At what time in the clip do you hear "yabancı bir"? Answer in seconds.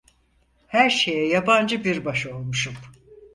1.27-2.05